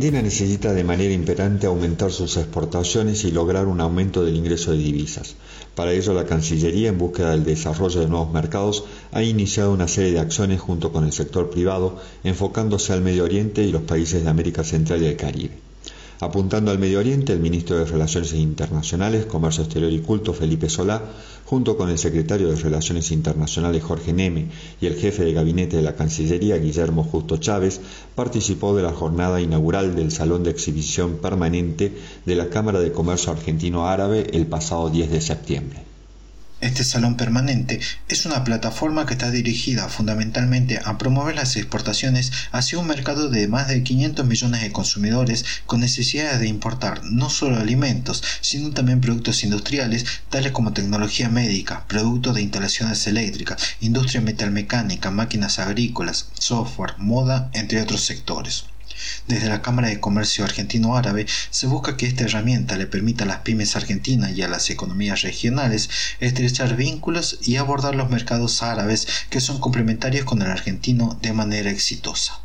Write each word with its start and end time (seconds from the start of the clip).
Argentina 0.00 0.22
necesita 0.22 0.72
de 0.72 0.82
manera 0.82 1.12
imperante 1.12 1.66
aumentar 1.66 2.10
sus 2.10 2.38
exportaciones 2.38 3.22
y 3.24 3.32
lograr 3.32 3.66
un 3.66 3.82
aumento 3.82 4.24
del 4.24 4.34
ingreso 4.34 4.70
de 4.70 4.78
divisas. 4.78 5.34
Para 5.74 5.92
ello, 5.92 6.14
la 6.14 6.24
Cancillería, 6.24 6.88
en 6.88 6.96
búsqueda 6.96 7.32
del 7.32 7.44
desarrollo 7.44 8.00
de 8.00 8.08
nuevos 8.08 8.32
mercados, 8.32 8.84
ha 9.12 9.22
iniciado 9.22 9.74
una 9.74 9.88
serie 9.88 10.12
de 10.12 10.20
acciones 10.20 10.58
junto 10.58 10.90
con 10.90 11.04
el 11.04 11.12
sector 11.12 11.50
privado, 11.50 11.98
enfocándose 12.24 12.94
al 12.94 13.02
Medio 13.02 13.24
Oriente 13.24 13.62
y 13.62 13.72
los 13.72 13.82
países 13.82 14.24
de 14.24 14.30
América 14.30 14.64
Central 14.64 15.02
y 15.02 15.06
el 15.06 15.16
Caribe. 15.18 15.69
Apuntando 16.22 16.70
al 16.70 16.78
Medio 16.78 16.98
Oriente, 16.98 17.32
el 17.32 17.40
ministro 17.40 17.78
de 17.78 17.86
Relaciones 17.86 18.34
Internacionales, 18.34 19.24
Comercio 19.24 19.64
Exterior 19.64 19.90
y 19.90 20.00
Culto, 20.00 20.34
Felipe 20.34 20.68
Solá, 20.68 21.02
junto 21.46 21.78
con 21.78 21.88
el 21.88 21.96
secretario 21.96 22.48
de 22.48 22.56
Relaciones 22.56 23.10
Internacionales, 23.10 23.82
Jorge 23.82 24.12
Neme, 24.12 24.48
y 24.82 24.86
el 24.86 24.96
jefe 24.96 25.24
de 25.24 25.32
gabinete 25.32 25.78
de 25.78 25.82
la 25.82 25.96
Cancillería, 25.96 26.58
Guillermo 26.58 27.04
Justo 27.04 27.38
Chávez, 27.38 27.80
participó 28.14 28.76
de 28.76 28.82
la 28.82 28.92
jornada 28.92 29.40
inaugural 29.40 29.96
del 29.96 30.12
Salón 30.12 30.44
de 30.44 30.50
Exhibición 30.50 31.16
Permanente 31.22 31.90
de 32.26 32.36
la 32.36 32.50
Cámara 32.50 32.80
de 32.80 32.92
Comercio 32.92 33.32
Argentino-Árabe 33.32 34.26
el 34.34 34.46
pasado 34.46 34.90
10 34.90 35.10
de 35.10 35.20
septiembre. 35.22 35.89
Este 36.60 36.84
salón 36.84 37.16
permanente 37.16 37.80
es 38.08 38.26
una 38.26 38.44
plataforma 38.44 39.06
que 39.06 39.14
está 39.14 39.30
dirigida 39.30 39.88
fundamentalmente 39.88 40.78
a 40.84 40.98
promover 40.98 41.36
las 41.36 41.56
exportaciones 41.56 42.32
hacia 42.52 42.78
un 42.78 42.86
mercado 42.86 43.30
de 43.30 43.48
más 43.48 43.68
de 43.68 43.82
500 43.82 44.26
millones 44.26 44.60
de 44.60 44.70
consumidores 44.70 45.46
con 45.64 45.80
necesidades 45.80 46.38
de 46.38 46.48
importar 46.48 47.02
no 47.04 47.30
solo 47.30 47.56
alimentos, 47.56 48.22
sino 48.42 48.72
también 48.72 49.00
productos 49.00 49.42
industriales 49.42 50.04
tales 50.28 50.52
como 50.52 50.74
tecnología 50.74 51.30
médica, 51.30 51.86
productos 51.88 52.34
de 52.34 52.42
instalaciones 52.42 53.06
eléctricas, 53.06 53.62
industria 53.80 54.20
metalmecánica, 54.20 55.10
máquinas 55.10 55.58
agrícolas, 55.58 56.28
software, 56.38 56.98
moda, 56.98 57.50
entre 57.54 57.80
otros 57.80 58.02
sectores. 58.02 58.66
Desde 59.28 59.48
la 59.48 59.62
Cámara 59.62 59.88
de 59.88 60.00
Comercio 60.00 60.44
Argentino-Árabe 60.44 61.26
se 61.50 61.66
busca 61.66 61.96
que 61.96 62.06
esta 62.06 62.24
herramienta 62.24 62.76
le 62.76 62.86
permita 62.86 63.24
a 63.24 63.26
las 63.26 63.38
pymes 63.38 63.76
argentinas 63.76 64.32
y 64.32 64.42
a 64.42 64.48
las 64.48 64.70
economías 64.70 65.22
regionales 65.22 65.90
estrechar 66.20 66.76
vínculos 66.76 67.38
y 67.42 67.56
abordar 67.56 67.94
los 67.94 68.10
mercados 68.10 68.62
árabes 68.62 69.06
que 69.30 69.40
son 69.40 69.58
complementarios 69.58 70.24
con 70.24 70.42
el 70.42 70.50
argentino 70.50 71.18
de 71.22 71.32
manera 71.32 71.70
exitosa. 71.70 72.40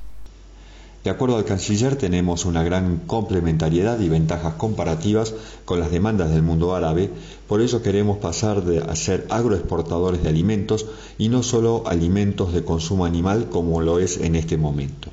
De 1.06 1.12
acuerdo 1.12 1.38
al 1.38 1.46
canciller, 1.46 1.98
tenemos 1.98 2.46
una 2.46 2.64
gran 2.64 2.98
complementariedad 2.98 4.00
y 4.00 4.10
ventajas 4.10 4.56
comparativas 4.56 5.36
con 5.64 5.80
las 5.80 5.92
demandas 5.92 6.32
del 6.32 6.42
mundo 6.42 6.74
árabe, 6.74 7.12
por 7.48 7.62
ello 7.62 7.84
queremos 7.84 8.18
pasar 8.18 8.64
de 8.64 8.80
a 8.80 8.96
ser 8.96 9.28
agroexportadores 9.30 10.24
de 10.24 10.30
alimentos 10.30 10.88
y 11.20 11.30
no 11.30 11.44
solo 11.44 11.84
alimentos 11.86 12.54
de 12.54 12.64
consumo 12.64 13.06
animal 13.06 13.50
como 13.52 13.82
lo 13.82 14.00
es 14.00 14.18
en 14.18 14.36
este 14.36 14.58
momento. 14.58 15.12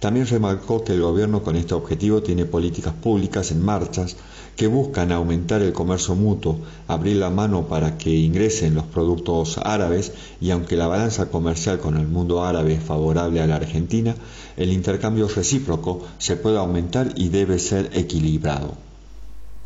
También 0.00 0.28
remarcó 0.28 0.84
que 0.84 0.92
el 0.92 1.02
gobierno 1.02 1.42
con 1.42 1.56
este 1.56 1.74
objetivo 1.74 2.22
tiene 2.22 2.44
políticas 2.44 2.94
públicas 2.94 3.50
en 3.50 3.64
marcha 3.64 4.06
que 4.54 4.68
buscan 4.68 5.10
aumentar 5.10 5.60
el 5.60 5.72
comercio 5.72 6.14
mutuo, 6.14 6.60
abrir 6.86 7.16
la 7.16 7.30
mano 7.30 7.66
para 7.66 7.98
que 7.98 8.10
ingresen 8.10 8.74
los 8.74 8.84
productos 8.84 9.58
árabes 9.58 10.12
y 10.40 10.50
aunque 10.50 10.76
la 10.76 10.86
balanza 10.86 11.30
comercial 11.30 11.80
con 11.80 11.96
el 11.96 12.06
mundo 12.06 12.44
árabe 12.44 12.74
es 12.74 12.82
favorable 12.82 13.40
a 13.40 13.46
la 13.48 13.56
Argentina, 13.56 14.14
el 14.56 14.72
intercambio 14.72 15.26
recíproco 15.28 16.04
se 16.18 16.36
puede 16.36 16.58
aumentar 16.58 17.12
y 17.16 17.28
debe 17.28 17.58
ser 17.58 17.90
equilibrado. 17.92 18.87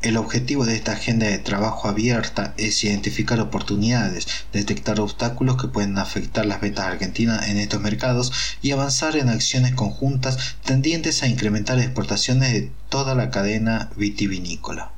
el 0.02 0.16
objetivo 0.16 0.66
de 0.66 0.76
esta 0.76 0.92
agenda 0.92 1.26
de 1.26 1.38
trabajo 1.38 1.88
abierta 1.88 2.54
es 2.58 2.84
identificar 2.84 3.40
oportunidades, 3.40 4.26
detectar 4.52 5.00
obstáculos 5.00 5.60
que 5.60 5.68
pueden 5.68 5.98
afectar 5.98 6.46
las 6.46 6.60
ventas 6.60 6.86
argentinas 6.86 7.48
en 7.48 7.56
estos 7.56 7.80
mercados 7.80 8.32
y 8.62 8.72
avanzar 8.72 9.16
en 9.16 9.28
acciones 9.28 9.74
conjuntas 9.74 10.56
tendientes 10.64 11.22
a 11.22 11.28
incrementar 11.28 11.78
exportaciones 11.78 12.52
de 12.52 12.70
toda 12.88 13.14
la 13.14 13.30
cadena 13.30 13.90
vitivinícola. 13.96 14.92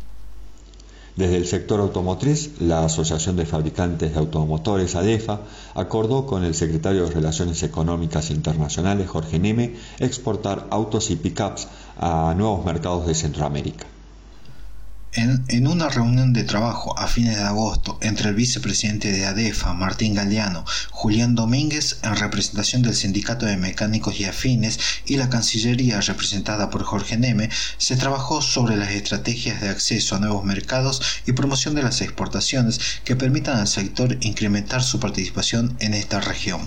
Desde 1.17 1.37
el 1.37 1.47
sector 1.47 1.81
automotriz, 1.81 2.61
la 2.61 2.85
Asociación 2.85 3.35
de 3.35 3.45
Fabricantes 3.45 4.13
de 4.13 4.19
Automotores, 4.21 4.95
ADEFA, 4.95 5.41
acordó 5.75 6.27
con 6.27 6.45
el 6.45 6.55
secretario 6.55 7.07
de 7.07 7.11
Relaciones 7.15 7.65
Económicas 7.65 8.31
Internacionales, 8.31 9.09
Jorge 9.09 9.41
Neme, 9.41 9.75
exportar 9.99 10.69
autos 10.71 11.11
y 11.11 11.17
pickups 11.17 11.67
a 11.99 12.35
nuevos 12.37 12.65
mercados 12.65 13.07
de 13.07 13.17
Centroamérica. 13.17 13.87
En, 15.15 15.67
una 15.67 15.89
reunión 15.89 16.35
de 16.35 16.45
trabajo 16.45 16.99
a 16.99 17.09
fines 17.09 17.37
de 17.37 17.43
agosto 17.43 17.99
entre 18.03 18.29
el 18.29 18.35
vicepresidente 18.35 19.11
de 19.11 19.25
ADEFA, 19.25 19.73
Martín 19.73 20.15
Galeano, 20.15 20.67
Julián 20.91 21.35
Domínguez, 21.35 21.99
en 22.03 22.15
representación 22.15 22.83
del 22.83 22.95
Sindicato 22.95 23.47
de 23.47 23.57
Mecánicos 23.57 24.21
y 24.21 24.27
Afines, 24.27 24.79
y 25.07 25.17
la 25.17 25.31
Cancillería, 25.31 26.03
representada 26.03 26.69
por 26.69 26.85
Jorge 26.85 27.17
Neme, 27.17 27.49
se 27.79 27.97
trabajó 27.97 28.43
sobre 28.43 28.77
las 28.77 28.91
estrategias 28.91 29.63
de 29.63 29.71
acceso 29.71 30.15
a 30.15 30.21
nuevos 30.21 30.45
mercados 30.45 31.01
y 31.27 31.33
promoción 31.33 31.75
de 31.75 31.85
las 31.85 32.03
exportaciones 32.03 32.79
que 33.05 33.17
permitan 33.17 33.57
al 33.57 33.69
sector 33.69 34.19
incrementar 34.21 34.83
su 34.83 35.01
participación 35.01 35.75
en 35.81 35.95
esta 35.95 36.21
región. 36.21 36.61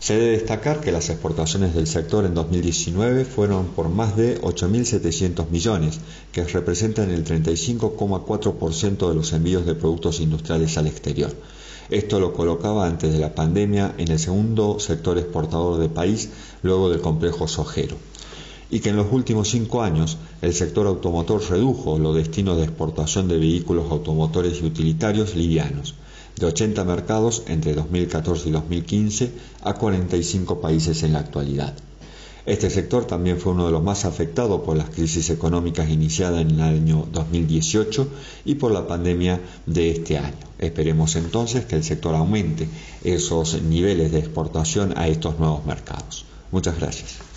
Se 0.00 0.14
debe 0.14 0.30
destacar 0.30 0.80
que 0.80 0.92
las 0.92 1.10
exportaciones 1.10 1.74
del 1.74 1.86
sector 1.86 2.24
en 2.24 2.32
2019 2.32 3.26
fueron 3.26 3.66
por 3.66 3.90
más 3.90 4.16
de 4.16 4.40
8.700 4.40 5.50
millones, 5.50 6.00
que 6.32 6.42
representan 6.44 7.10
el 7.10 7.22
35,4% 7.22 9.08
de 9.10 9.14
los 9.14 9.34
envíos 9.34 9.66
de 9.66 9.74
productos 9.74 10.20
industriales 10.20 10.78
al 10.78 10.86
exterior. 10.86 11.30
Esto 11.90 12.18
lo 12.18 12.32
colocaba 12.32 12.86
antes 12.86 13.12
de 13.12 13.18
la 13.18 13.34
pandemia 13.34 13.94
en 13.98 14.10
el 14.10 14.18
segundo 14.18 14.80
sector 14.80 15.18
exportador 15.18 15.78
del 15.78 15.90
país, 15.90 16.30
luego 16.62 16.88
del 16.88 17.02
complejo 17.02 17.46
sojero. 17.46 17.96
y 18.72 18.78
que 18.78 18.90
en 18.90 18.96
los 18.96 19.12
últimos 19.12 19.48
cinco 19.48 19.82
años 19.82 20.16
el 20.42 20.54
sector 20.54 20.86
automotor 20.86 21.42
redujo 21.50 21.98
los 21.98 22.14
destinos 22.14 22.56
de 22.56 22.62
exportación 22.62 23.26
de 23.26 23.36
vehículos 23.36 23.90
automotores 23.90 24.62
y 24.62 24.66
utilitarios 24.66 25.34
livianos, 25.34 25.96
de 26.40 26.46
80 26.46 26.84
mercados 26.84 27.44
entre 27.46 27.74
2014 27.74 28.48
y 28.48 28.52
2015 28.52 29.30
a 29.62 29.74
45 29.74 30.60
países 30.60 31.02
en 31.02 31.12
la 31.12 31.20
actualidad. 31.20 31.74
Este 32.46 32.70
sector 32.70 33.04
también 33.04 33.38
fue 33.38 33.52
uno 33.52 33.66
de 33.66 33.72
los 33.72 33.82
más 33.82 34.06
afectados 34.06 34.62
por 34.62 34.76
las 34.76 34.88
crisis 34.88 35.28
económicas 35.28 35.90
iniciadas 35.90 36.40
en 36.40 36.52
el 36.52 36.60
año 36.62 37.06
2018 37.12 38.08
y 38.46 38.54
por 38.54 38.72
la 38.72 38.88
pandemia 38.88 39.40
de 39.66 39.90
este 39.90 40.16
año. 40.16 40.34
Esperemos 40.58 41.16
entonces 41.16 41.66
que 41.66 41.76
el 41.76 41.84
sector 41.84 42.14
aumente 42.14 42.66
esos 43.04 43.62
niveles 43.62 44.10
de 44.10 44.20
exportación 44.20 44.96
a 44.96 45.06
estos 45.06 45.38
nuevos 45.38 45.66
mercados. 45.66 46.24
Muchas 46.50 46.80
gracias. 46.80 47.29